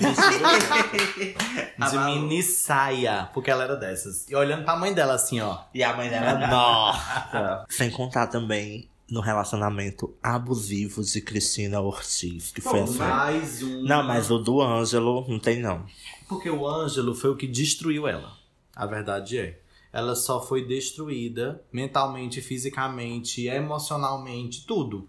[1.91, 3.29] de mini saia.
[3.33, 4.29] Porque ela era dessas.
[4.29, 5.59] E olhando pra mãe dela assim, ó.
[5.75, 7.65] E a mãe dela, nossa.
[7.69, 12.99] Sem contar também no relacionamento abusivo de Cristina Ortiz, que foi assim.
[12.99, 13.83] Mais um.
[13.83, 15.85] Não, mas o do Ângelo não tem não.
[16.29, 18.33] Porque o Ângelo foi o que destruiu ela.
[18.75, 19.61] A verdade é.
[19.93, 25.09] Ela só foi destruída mentalmente, fisicamente, emocionalmente, tudo.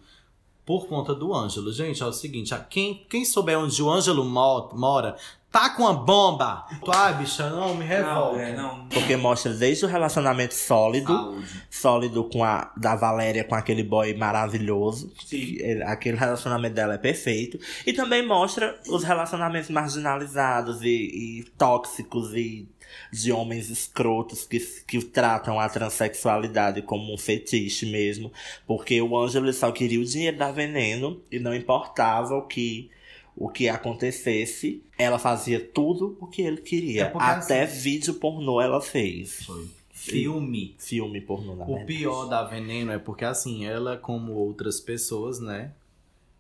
[0.72, 1.74] Por conta do Ângelo.
[1.74, 5.18] Gente, é o seguinte: a- quem, quem souber onde o Ângelo mo- mora,
[5.52, 6.66] tá com uma bomba.
[6.88, 8.40] Ai, bicha, não, me Não, revolta.
[8.40, 8.88] é, não.
[8.88, 11.64] Porque mostra desde o relacionamento sólido, Saúde.
[11.70, 15.12] sólido com a da Valéria com aquele boy maravilhoso.
[15.26, 15.58] Sim.
[15.60, 17.60] Ele- aquele relacionamento dela é perfeito.
[17.86, 22.66] E também mostra os relacionamentos marginalizados e, e tóxicos e
[23.12, 28.32] de homens escrotos que, que tratam a transexualidade como um fetiche mesmo.
[28.68, 32.90] Porque o Ângelo só queria o dinheiro da veneno e não importava o que.
[33.34, 37.04] O que acontecesse, ela fazia tudo o que ele queria.
[37.06, 39.46] É Até assim- vídeo pornô ela fez.
[39.46, 39.68] Foi.
[39.94, 40.76] Filme.
[40.78, 41.86] Filme pornô, na O verdade.
[41.86, 45.72] pior da Veneno é porque, assim, ela, como outras pessoas, né?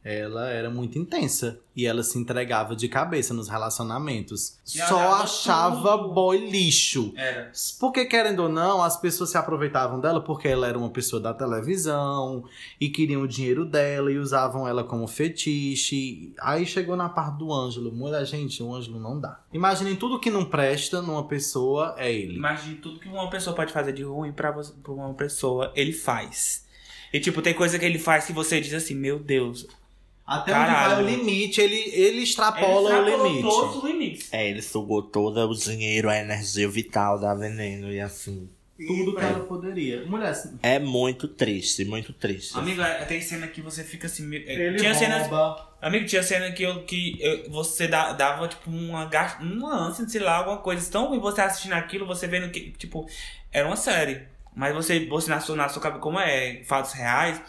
[0.04, 1.60] Ela era muito intensa.
[1.76, 4.58] E ela se entregava de cabeça nos relacionamentos.
[4.66, 6.14] E Só achava tudo.
[6.14, 7.14] boy lixo.
[7.16, 7.52] Era.
[7.80, 11.34] Porque, querendo ou não, as pessoas se aproveitavam dela porque ela era uma pessoa da
[11.34, 12.44] televisão
[12.80, 16.34] e queriam o dinheiro dela e usavam ela como fetiche.
[16.42, 17.92] Aí chegou na parte do Ângelo.
[17.92, 19.40] Mulher, gente, o Ângelo não dá.
[19.54, 22.36] Imaginem tudo que não presta numa pessoa é ele.
[22.36, 25.94] Imagine tudo que uma pessoa pode fazer de ruim pra, você, pra uma pessoa, ele
[25.94, 26.66] faz.
[27.14, 29.68] E tipo, tem coisa que ele faz que você diz assim, meu Deus.
[30.32, 31.00] Até Caralho.
[31.02, 33.42] onde vai o limite, ele, ele extrapola ele o limite.
[33.44, 34.34] todos os limites.
[34.34, 38.50] É, ele sugou todo o dinheiro, a energia vital da veneno e assim.
[38.88, 40.04] Tudo que ela poderia.
[40.06, 42.58] Mulher, assim, É muito triste, muito triste.
[42.58, 44.34] Amigo, é- tem cena que você fica assim.
[44.36, 45.28] é, ele tinha cenas.
[45.28, 45.70] rouba.
[45.82, 49.08] Amigo, tinha cena que, eu, que eu- você dá- dava, tipo, uma,
[49.42, 53.06] uma ânsia, sei lá, alguma coisa tão ruim você assistindo aquilo, você vendo que, tipo,
[53.52, 54.22] era uma série.
[54.56, 57.40] Mas você, você na sua, na sua cabeça, como é fatos reais,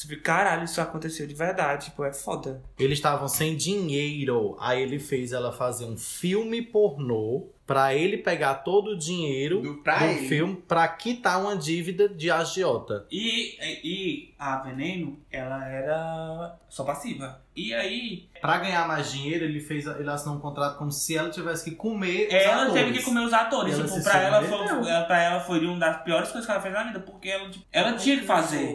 [0.00, 2.62] você fica, caralho, isso aconteceu de verdade, tipo, é foda.
[2.78, 4.56] Eles estavam sem dinheiro.
[4.60, 9.74] Aí ele fez ela fazer um filme pornô pra ele pegar todo o dinheiro Do-
[9.76, 10.26] do, pra ele.
[10.26, 13.06] filme pra quitar uma dívida de agiota.
[13.10, 17.40] E, e a Veneno, ela era só passiva.
[17.54, 21.28] E aí, Pra ganhar mais dinheiro, ele fez ele assinou um contrato como se ela
[21.30, 22.72] tivesse que comer os ela atores.
[22.72, 23.74] teve que comer os atores.
[23.74, 24.58] Ela Tipo, pra ela, foi,
[24.88, 27.50] ela- pra ela foi uma das piores coisas que ela fez na vida, porque ela,
[27.50, 28.72] tipo, ela tinha que fazer.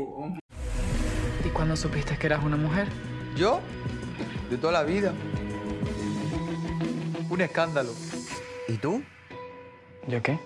[1.65, 2.87] ¿Y cuándo supiste que eras una mujer?
[3.35, 3.59] ¿Yo?
[4.51, 5.15] De toda la vida.
[7.27, 7.91] Un escándalo.
[8.67, 9.01] ¿Y tú?
[10.07, 10.39] ¿Yo qué?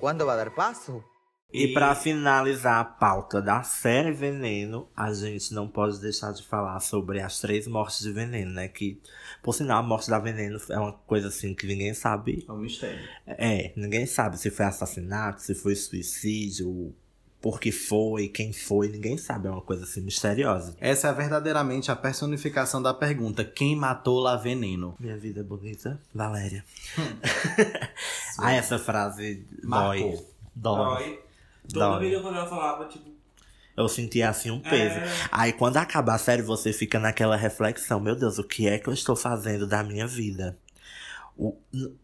[0.00, 1.04] ¿Cuándo va a dar paso?
[1.52, 6.80] E pra finalizar a pauta da série Veneno, a gente não pode deixar de falar
[6.80, 8.66] sobre as três mortes de Veneno, né?
[8.66, 9.00] Que,
[9.40, 12.44] por sinal, a morte da Veneno é uma coisa assim que ninguém sabe.
[12.48, 13.08] É um mistério.
[13.28, 16.92] É, ninguém sabe se foi assassinato, se foi suicídio,
[17.40, 19.46] por que foi, quem foi, ninguém sabe.
[19.46, 20.76] É uma coisa assim misteriosa.
[20.80, 24.96] Essa é verdadeiramente a personificação da pergunta: quem matou La Veneno?
[24.98, 26.64] Minha vida é bonita, Valéria.
[28.38, 29.68] ah, essa frase dói.
[29.68, 30.26] Marcou.
[30.54, 30.76] Dói.
[30.76, 31.18] Dói.
[31.72, 32.08] Toda Dói.
[32.08, 33.10] vez quando ela falava, tipo,
[33.76, 34.98] Eu senti assim um peso.
[34.98, 35.08] É.
[35.30, 38.88] Aí quando acaba a série, você fica naquela reflexão: Meu Deus, o que é que
[38.88, 40.58] eu estou fazendo da minha vida?
[41.38, 41.56] O-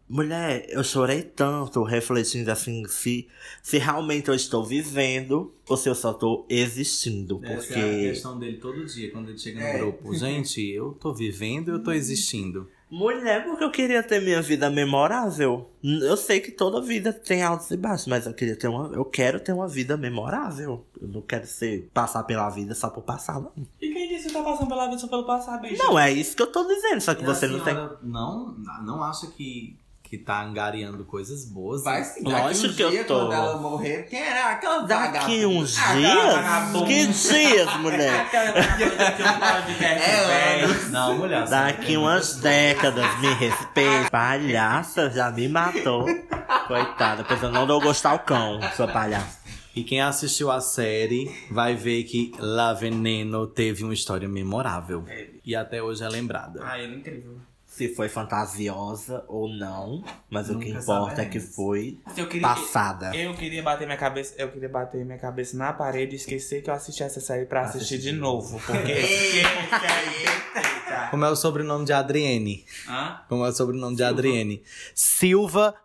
[0.07, 3.27] mulher, eu chorei tanto refletindo assim, se,
[3.61, 7.41] se realmente eu estou vivendo ou se eu só estou existindo.
[7.43, 8.09] Essa é a Porque.
[8.13, 10.15] questão dele todo dia, quando ele chega no grupo.
[10.15, 12.69] Gente, eu tô vivendo eu tô existindo.
[12.97, 15.69] Mulher, porque eu queria ter minha vida memorável.
[15.83, 18.87] Eu sei que toda vida tem altos e baixos, mas eu queria ter uma.
[18.95, 20.85] Eu quero ter uma vida memorável.
[21.01, 23.51] Eu não quero ser passar pela vida só por passar, não.
[23.81, 25.83] e quem disse que tá passando pela vida só pelo passar, bicho?
[25.83, 27.73] Não, é isso que eu tô dizendo, só que E você a não tem.
[27.73, 28.55] senhora Não,
[28.85, 29.77] não acha que,
[30.09, 31.83] que tá angariando coisas boas?
[31.83, 32.21] Vai sim.
[32.23, 33.15] Lógico um que eu dia, tô.
[33.21, 35.47] quando ela morrer, quem era aquela Daqui vagabunda?
[35.47, 36.87] uns dias?
[36.87, 38.25] Que dias, mulher?
[38.25, 40.89] Um É, velho.
[40.91, 41.47] Não, mulher.
[41.47, 44.09] Daqui umas décadas, me respeita.
[44.09, 46.05] Palhaça, já me matou.
[46.67, 49.43] Coitada, eu não dou gosto ao cão, sua palhaça.
[49.75, 55.03] E quem assistiu a série vai ver que La Veneno teve uma história memorável.
[55.43, 56.61] E até hoje é lembrada.
[56.63, 57.37] Ah, ele é incrível.
[57.75, 61.33] Se foi fantasiosa ou não, mas o que Nunca importa é saberemos.
[61.33, 63.13] que foi Eu queria, passada.
[63.13, 66.69] eu queria bater minha cabeça, eu queria bater minha cabeça na parede e esquecer que
[66.69, 68.95] eu assisti essa série pra assistir de novo, porque.
[71.11, 72.65] Como é o sobrenome de Adriene?
[72.87, 73.19] Hã?
[73.27, 74.63] Como é o sobrenome de Adriene?
[74.93, 75.84] Silva.adriene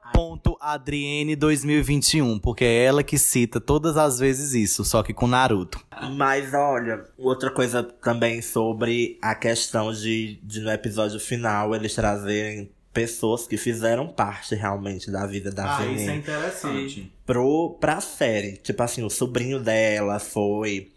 [1.36, 2.38] 2021.
[2.38, 5.84] Porque é ela que cita todas as vezes isso, só que com Naruto.
[6.16, 12.70] Mas olha, outra coisa também sobre a questão de, de no episódio final eles trazerem
[12.92, 17.12] pessoas que fizeram parte realmente da vida da Ah, isso é interessante.
[17.24, 18.56] pro, pra série.
[18.56, 20.90] Tipo assim, o sobrinho dela foi.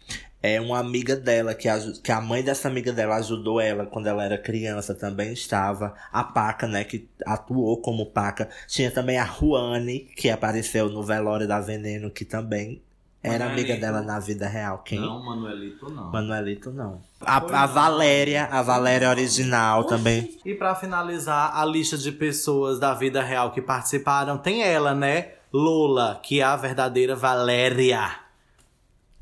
[0.46, 4.08] É uma amiga dela, que a, que a mãe dessa amiga dela ajudou ela quando
[4.08, 5.94] ela era criança, também estava.
[6.12, 8.50] A Paca, né, que atuou como Paca.
[8.68, 12.82] Tinha também a Juane, que apareceu no velório da Veneno, que também
[13.22, 14.82] era amiga dela na vida real.
[14.84, 15.00] Quem?
[15.00, 16.12] Não, Manuelito não.
[16.12, 17.00] Manuelito não.
[17.22, 20.36] A, a Valéria, a Valéria original também.
[20.44, 25.28] E pra finalizar, a lista de pessoas da vida real que participaram tem ela, né?
[25.50, 28.23] Lola, que é a verdadeira Valéria.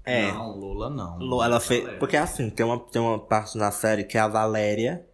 [0.05, 0.33] É.
[0.33, 1.19] Não, Lola não.
[1.19, 1.81] Lo- Ela fez.
[1.81, 1.99] Valéria.
[1.99, 5.05] Porque assim, tem uma, tem uma parte na série que a Valéria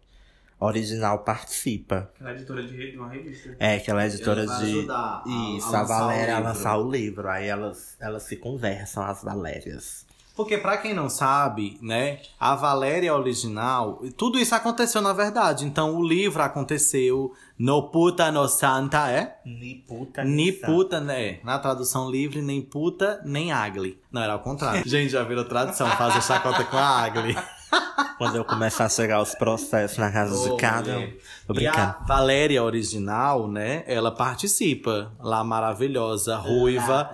[0.60, 2.10] original participa.
[2.20, 3.54] Ela é editora de uma revista.
[3.58, 4.78] É, que ela é editora Ela vai de.
[4.78, 7.28] ajudar a- Isso, a a, Valéria a lançar o livro.
[7.28, 10.06] Aí elas, elas se conversam, as Valérias.
[10.34, 15.64] Porque pra quem não sabe, né, a Valéria original, tudo isso aconteceu na verdade.
[15.64, 19.38] Então o livro aconteceu no puta no santa, é?
[19.44, 20.66] Ni puta, Ni santa.
[20.66, 21.40] puta, né?
[21.42, 23.98] Na tradução livre, nem puta, nem agli.
[24.12, 24.82] Não, era ao contrário.
[24.88, 27.36] Gente, já virou tradução, faz a chacota com a agli.
[28.16, 31.12] Quando eu começar a chegar os processos na casa de Ô, cada um.
[31.54, 31.98] E a.
[32.06, 33.84] Valéria original, né?
[33.86, 35.12] Ela participa.
[35.20, 37.10] Lá maravilhosa, ruiva.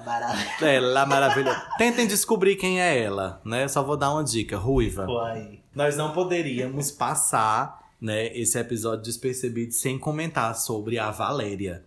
[0.63, 1.61] É, lá maravilhosa.
[1.77, 3.67] Tentem descobrir quem é ela, né?
[3.69, 5.07] Só vou dar uma dica, ruiva.
[5.07, 5.61] Uai.
[5.75, 11.85] Nós não poderíamos passar, né, esse episódio despercebido sem comentar sobre a Valéria.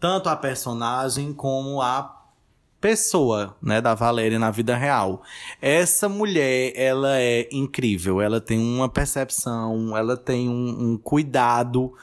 [0.00, 2.22] Tanto a personagem como a
[2.80, 5.22] pessoa, né, da Valéria na vida real.
[5.62, 8.20] Essa mulher, ela é incrível.
[8.20, 11.94] Ela tem uma percepção, ela tem um, um cuidado.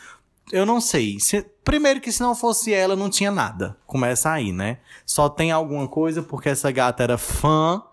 [0.51, 1.19] Eu não sei.
[1.19, 3.77] Se- primeiro que se não fosse ela, não tinha nada.
[3.85, 4.79] Começa aí, né?
[5.05, 7.83] Só tem alguma coisa porque essa gata era fã,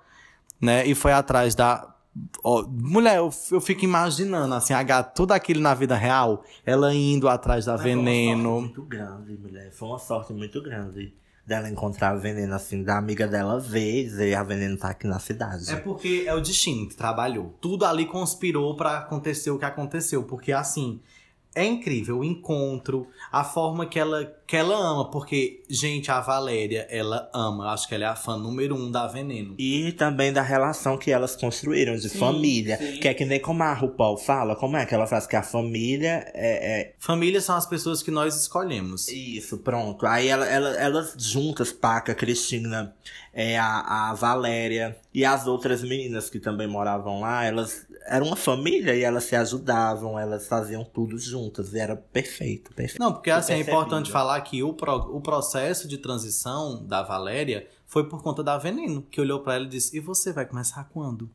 [0.59, 0.87] né?
[0.87, 1.95] E foi atrás da.
[2.43, 6.95] Ó, mulher, eu, eu fico imaginando, assim, a gata, tudo aquilo na vida real, ela
[6.95, 8.61] indo atrás da Mas Foi uma sorte veneno.
[8.61, 9.73] muito grande, mulher.
[9.73, 11.15] Foi uma sorte muito grande
[11.49, 15.07] dela encontrar a veneno, assim, da amiga dela ver e dizer a veneno tá aqui
[15.07, 15.73] na cidade.
[15.73, 17.55] É porque é o destino que trabalhou.
[17.59, 20.23] Tudo ali conspirou pra acontecer o que aconteceu.
[20.25, 21.01] Porque, assim,
[21.59, 25.11] é incrível o encontro, a forma que ela, que ela ama.
[25.11, 27.65] Porque, gente, a Valéria, ela ama.
[27.65, 29.55] Eu acho que ela é a fã número um da Veneno.
[29.59, 32.77] E também da relação que elas construíram de Sim, família.
[32.79, 32.99] sim.
[33.01, 35.43] Que é que nem como a RuPaul fala, como é que ela faz que a
[35.43, 39.09] família é, é- Família são as pessoas que nós escolhemos.
[39.09, 40.07] Isso, pronto.
[40.07, 42.95] Aí ela, ela- elas juntas, Paca, Cristina,
[43.41, 48.37] é, a, a Valéria e as outras meninas que também moravam lá, elas eram uma
[48.37, 51.73] família e elas se ajudavam, elas faziam tudo juntas.
[51.73, 52.99] E era perfeito, perfeito.
[53.01, 57.69] Não, porque assim, é importante falar que o, pro- o processo de transição da Valéria
[57.87, 60.89] foi por conta da Veneno, que olhou pra ela e disse: E você vai começar
[60.93, 61.31] quando?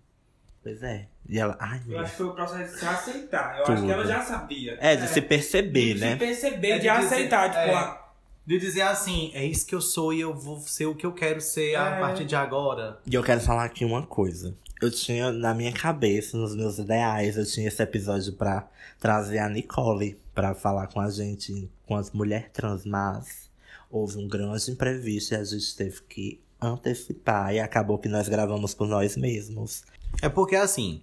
[0.62, 1.08] Pois é.
[1.30, 3.60] E ela, ai, Eu acho que foi o processo de se aceitar.
[3.60, 4.12] Eu acho que ela Tudo.
[4.14, 4.78] já sabia.
[4.82, 6.12] É, de se perceber, De né?
[6.14, 7.50] se perceber, É de, de dizer- aceitar.
[7.50, 7.74] Tipo, é.
[7.76, 8.03] a-
[8.46, 11.14] De dizer assim, é isso que eu sou e eu vou ser o que eu
[11.14, 12.00] quero ser a É.
[12.00, 13.00] partir de agora.
[13.06, 14.54] E eu quero falar aqui uma coisa.
[14.82, 18.68] Eu tinha na minha cabeça, nos meus ideais, eu tinha esse episódio pra
[19.00, 23.50] trazer a Nicole pra falar com a gente enquanto mulher trans, mas
[23.90, 28.74] houve um grande imprevisto e a gente teve que antecipar e acabou que nós gravamos
[28.74, 29.84] por nós mesmos.
[30.22, 31.02] É porque assim,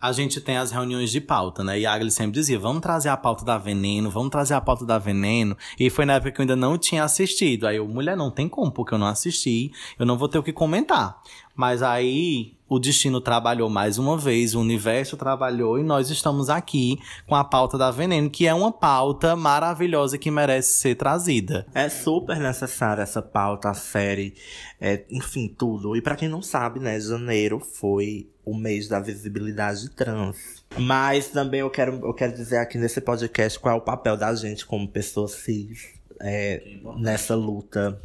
[0.00, 1.78] a gente tem as reuniões de pauta, né?
[1.78, 4.84] E a Agli sempre dizia: vamos trazer a pauta da veneno, vamos trazer a pauta
[4.84, 5.56] da veneno.
[5.78, 7.66] E foi na época que eu ainda não tinha assistido.
[7.66, 10.42] Aí eu, mulher, não tem como, porque eu não assisti, eu não vou ter o
[10.42, 11.22] que comentar.
[11.54, 16.98] Mas aí o destino trabalhou mais uma vez, o universo trabalhou e nós estamos aqui
[17.26, 21.66] com a pauta da veneno, que é uma pauta maravilhosa que merece ser trazida.
[21.74, 24.34] É super necessária essa pauta, a série,
[24.80, 25.94] é, enfim, tudo.
[25.94, 30.64] E pra quem não sabe, né, janeiro foi o mês da visibilidade trans.
[30.78, 34.34] Mas também eu quero, eu quero dizer aqui nesse podcast qual é o papel da
[34.34, 38.00] gente como pessoa cis é, nessa luta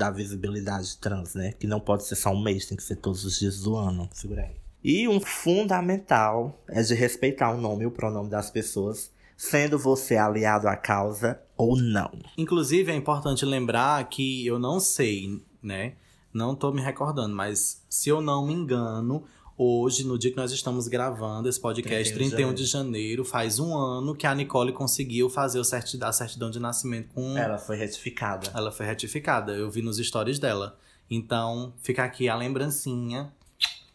[0.00, 1.52] da visibilidade trans, né?
[1.52, 4.08] Que não pode ser só um mês, tem que ser todos os dias do ano.
[4.14, 4.56] Segura aí.
[4.82, 10.16] E um fundamental é de respeitar o nome e o pronome das pessoas, sendo você
[10.16, 12.10] aliado à causa ou não.
[12.38, 15.96] Inclusive, é importante lembrar que eu não sei, né?
[16.32, 19.24] Não tô me recordando, mas se eu não me engano,
[19.62, 23.58] hoje, no dia que nós estamos gravando esse podcast, 31 de 31 de janeiro, faz
[23.58, 27.36] um ano que a Nicole conseguiu fazer o certi- a certidão de nascimento com.
[27.36, 28.50] Ela foi retificada.
[28.54, 29.52] Ela foi retificada.
[29.52, 30.78] Eu vi nos stories dela.
[31.10, 33.32] Então, fica aqui a lembrancinha.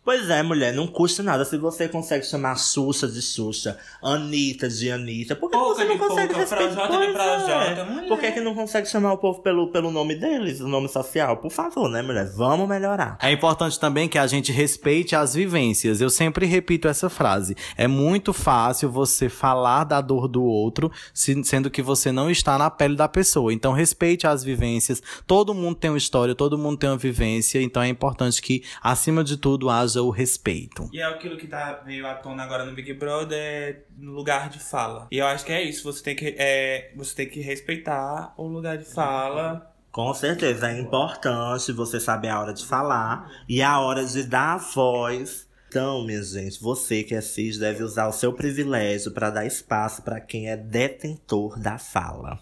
[0.06, 4.92] Pois é, mulher, não custa nada se você consegue chamar Xuxa de Xuxa, Anitta de
[4.92, 5.36] Anitta.
[5.36, 6.88] Por que Pouca você não consegue pouca, respeitar?
[6.88, 7.84] Projota, é.
[7.84, 8.08] mulher.
[8.08, 11.38] Por que, que não consegue chamar o povo pelo, pelo nome deles, o nome social?
[11.38, 12.30] Por favor, né, mulher?
[12.36, 13.18] Vamos melhorar.
[13.20, 16.00] É importante também que a gente respeite as vivências.
[16.00, 17.56] Eu sempre repito essa frase.
[17.76, 22.60] É muito fácil você falar da dor do outro, se- sendo que você não está
[22.60, 23.52] na pele da pessoa.
[23.52, 25.02] Então, respeite as vivências.
[25.26, 27.60] Todo mundo tem uma história, todo mundo tem uma vivência.
[27.60, 30.90] Então, é importante que, acima de tudo, haja haja o respeito.
[30.92, 34.50] E é aquilo que tá veio à tona agora no Big Brother, é no lugar
[34.50, 35.08] de fala.
[35.12, 38.48] E eu acho que é isso, você tem que, é, você tem que respeitar o
[38.48, 39.72] lugar de fala.
[39.92, 44.58] Com certeza, é importante você saber a hora de falar e a hora de dar
[44.58, 45.48] voz.
[45.70, 50.02] Então, minha gente, você que é cis deve usar o seu privilégio para dar espaço
[50.02, 52.40] para quem é detentor da fala.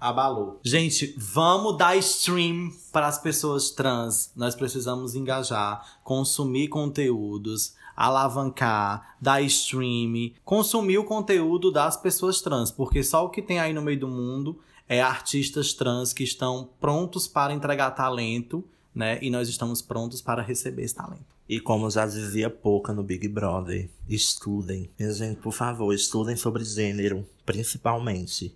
[0.00, 0.60] Abalou.
[0.64, 4.30] Gente, vamos dar stream para as pessoas trans.
[4.34, 13.02] Nós precisamos engajar, consumir conteúdos, alavancar, dar stream, consumir o conteúdo das pessoas trans, porque
[13.02, 14.58] só o que tem aí no meio do mundo
[14.88, 18.64] é artistas trans que estão prontos para entregar talento,
[18.94, 19.18] né?
[19.20, 21.38] E nós estamos prontos para receber esse talento.
[21.48, 24.90] E como já dizia Pouca no Big Brother, estudem.
[24.98, 28.54] Minha gente, por favor, estudem sobre gênero, principalmente.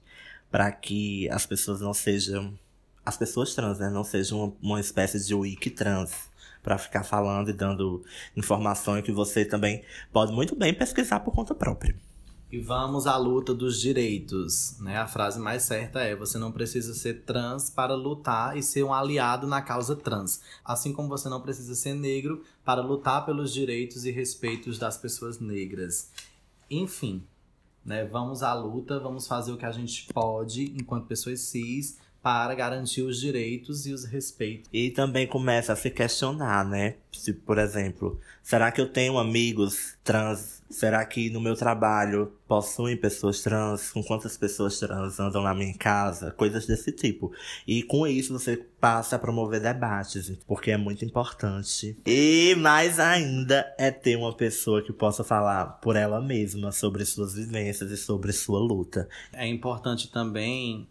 [0.52, 2.56] Para que as pessoas não sejam.
[3.04, 3.90] As pessoas trans, né?
[3.90, 6.30] Não sejam uma, uma espécie de wiki trans.
[6.62, 8.04] Para ficar falando e dando
[8.36, 9.82] informações que você também
[10.12, 11.96] pode muito bem pesquisar por conta própria.
[12.52, 14.98] E vamos à luta dos direitos, né?
[14.98, 18.92] A frase mais certa é: você não precisa ser trans para lutar e ser um
[18.92, 24.04] aliado na causa trans, assim como você não precisa ser negro para lutar pelos direitos
[24.04, 26.10] e respeitos das pessoas negras.
[26.70, 27.26] Enfim,
[27.84, 28.04] né?
[28.04, 33.02] Vamos à luta, vamos fazer o que a gente pode enquanto pessoas cis para garantir
[33.02, 34.68] os direitos e os respeitos.
[34.72, 36.94] E também começa a se questionar, né?
[37.10, 40.62] Se, por exemplo, será que eu tenho amigos trans?
[40.70, 43.90] Será que no meu trabalho possuem pessoas trans?
[43.90, 46.30] Com quantas pessoas trans andam na minha casa?
[46.30, 47.32] Coisas desse tipo.
[47.66, 51.96] E com isso você passa a promover debates, porque é muito importante.
[52.06, 57.34] E mais ainda é ter uma pessoa que possa falar por ela mesma sobre suas
[57.34, 59.08] vivências e sobre sua luta.
[59.32, 60.88] É importante também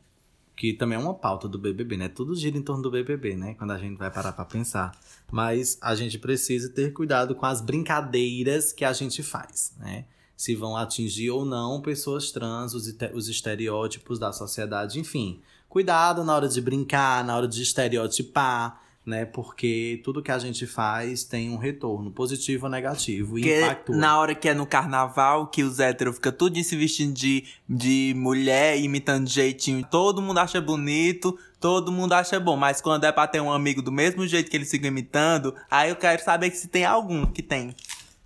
[0.56, 2.08] que também é uma pauta do BBB, né?
[2.10, 3.56] Tudo gira em torno do BBB, né?
[3.56, 4.91] Quando a gente vai parar para pensar.
[5.32, 10.06] Mas a gente precisa ter cuidado com as brincadeiras que a gente faz, né?
[10.36, 15.41] Se vão atingir ou não pessoas trans, os, os estereótipos da sociedade, enfim.
[15.70, 19.26] Cuidado na hora de brincar, na hora de estereotipar, né?
[19.26, 23.95] Porque tudo que a gente faz tem um retorno, positivo ou negativo, e impactua.
[23.95, 28.14] na hora que é no carnaval, que os héteros ficam tudo se vestindo de, de
[28.16, 32.56] mulher, imitando jeitinho, todo mundo acha bonito, todo mundo acha bom.
[32.56, 35.89] Mas quando é pra ter um amigo do mesmo jeito que eles ficam imitando, aí
[35.89, 37.76] eu quero saber se tem algum que tem.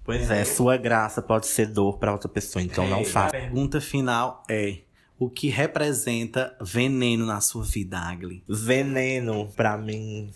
[0.03, 3.31] Pois é, sua graça pode ser dor para outra pessoa, então não É, A faça.
[3.31, 4.79] pergunta final é:
[5.17, 8.43] o que representa veneno na sua vida, Agli?
[8.47, 10.29] Veneno, pra mim,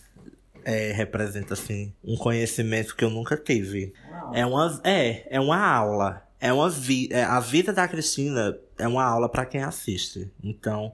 [0.63, 3.93] é, representa, assim, um conhecimento que eu nunca tive.
[4.33, 6.23] É uma, é, é uma aula.
[6.39, 10.31] É uma vi é, a vida da Cristina é uma aula pra quem assiste.
[10.43, 10.93] Então,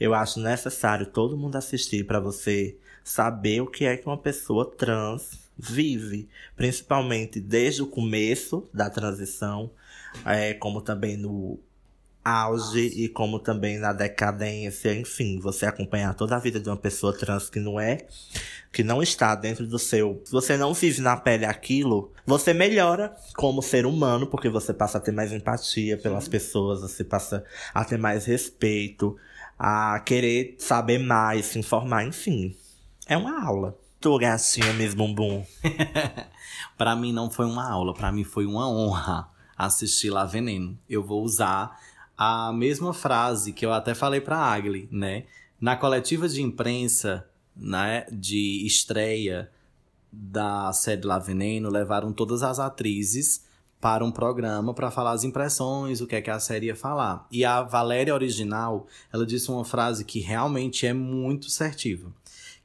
[0.00, 4.70] eu acho necessário todo mundo assistir pra você saber o que é que uma pessoa
[4.70, 9.70] trans vive, principalmente desde o começo da transição,
[10.24, 11.58] é, como também no
[12.26, 17.16] auge e como também na decadência, enfim, você acompanhar toda a vida de uma pessoa
[17.16, 18.04] trans que não é,
[18.72, 23.14] que não está dentro do seu, se você não vive na pele aquilo, você melhora
[23.36, 27.84] como ser humano, porque você passa a ter mais empatia pelas pessoas, você passa a
[27.84, 29.16] ter mais respeito,
[29.56, 32.56] a querer saber mais, se informar, enfim.
[33.06, 33.78] É uma aula.
[34.00, 35.44] Tu gatinha mesmo bumbum.
[36.76, 40.78] Pra mim não foi uma aula, pra mim foi uma honra assistir lá Veneno.
[40.88, 41.78] Eu vou usar
[42.16, 45.24] a mesma frase que eu até falei pra Agli, né?
[45.60, 49.50] Na coletiva de imprensa, né, de estreia
[50.12, 53.44] da série Lá Veneno, levaram todas as atrizes
[53.80, 57.26] para um programa para falar as impressões, o que é que a série ia falar.
[57.30, 62.12] E a Valéria original, ela disse uma frase que realmente é muito certiva,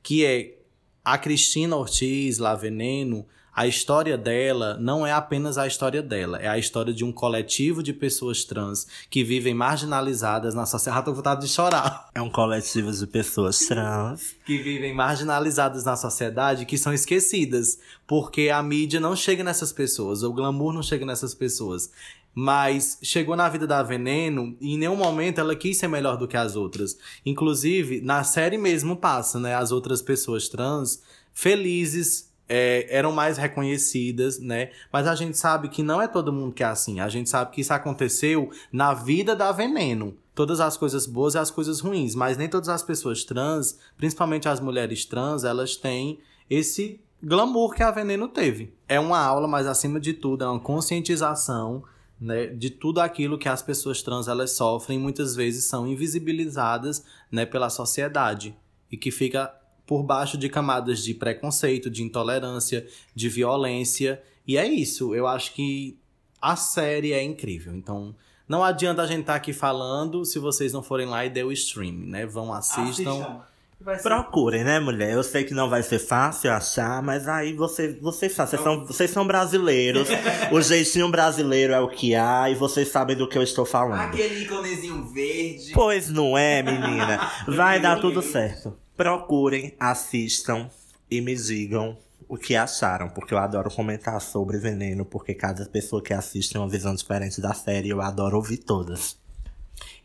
[0.01, 0.57] que é
[1.03, 6.47] a Cristina Ortiz, Lá Veneno, a história dela não é apenas a história dela, é
[6.47, 11.01] a história de um coletivo de pessoas trans que vivem marginalizadas na sociedade.
[11.01, 12.09] Ah, tô vontade de chorar.
[12.15, 14.35] É um coletivo de pessoas trans.
[14.45, 20.23] Que vivem marginalizadas na sociedade, que são esquecidas, porque a mídia não chega nessas pessoas,
[20.23, 21.89] o glamour não chega nessas pessoas.
[22.33, 26.27] Mas chegou na vida da Veneno e em nenhum momento ela quis ser melhor do
[26.27, 26.97] que as outras.
[27.25, 29.55] Inclusive, na série mesmo passa, né?
[29.55, 31.01] As outras pessoas trans
[31.33, 34.71] felizes, é, eram mais reconhecidas, né?
[34.91, 36.99] Mas a gente sabe que não é todo mundo que é assim.
[36.99, 40.17] A gente sabe que isso aconteceu na vida da Veneno.
[40.35, 42.13] Todas as coisas boas e as coisas ruins.
[42.13, 47.83] Mas nem todas as pessoas trans, principalmente as mulheres trans, elas têm esse glamour que
[47.83, 48.73] a Veneno teve.
[48.85, 51.85] É uma aula, mas acima de tudo, é uma conscientização
[52.19, 57.45] né, de tudo aquilo que as pessoas trans elas sofrem muitas vezes são invisibilizadas né,
[57.45, 58.53] pela sociedade
[58.91, 59.55] e que fica
[59.91, 65.53] por baixo de camadas de preconceito, de intolerância, de violência E é isso, eu acho
[65.53, 65.97] que
[66.41, 67.75] a série é incrível.
[67.75, 68.15] Então,
[68.47, 71.51] não adianta a gente estar aqui falando se vocês não forem lá e der o
[71.51, 72.25] stream, né?
[72.25, 73.43] Vão, assistam.
[73.83, 75.11] Ser- Procurem, né, mulher?
[75.11, 78.85] Eu sei que não vai ser fácil achar, mas aí você, vocês sabem, vocês são,
[78.85, 80.07] vocês são brasileiros.
[80.53, 83.99] o jeitinho brasileiro é o que há e vocês sabem do que eu estou falando.
[83.99, 85.73] Aquele íconezinho verde.
[85.73, 87.29] Pois não é, menina.
[87.45, 88.79] Vai dar tudo certo.
[88.95, 90.69] Procurem, assistam
[91.09, 96.01] e me digam o que acharam, porque eu adoro comentar sobre Veneno, porque cada pessoa
[96.01, 99.17] que assiste tem uma visão diferente da série e eu adoro ouvir todas.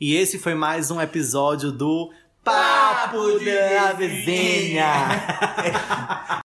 [0.00, 2.10] E esse foi mais um episódio do
[2.42, 4.86] Papo da Vizinha.